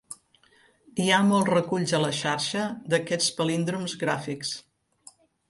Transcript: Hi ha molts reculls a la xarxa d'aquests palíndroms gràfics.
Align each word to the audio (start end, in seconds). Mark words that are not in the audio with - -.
Hi 1.03 1.11
ha 1.11 1.19
molts 1.31 1.51
reculls 1.53 1.93
a 1.97 1.99
la 2.05 2.09
xarxa 2.21 2.65
d'aquests 2.95 3.29
palíndroms 3.43 3.95
gràfics. 4.07 4.57